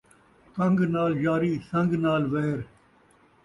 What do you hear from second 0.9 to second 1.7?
نال یاری،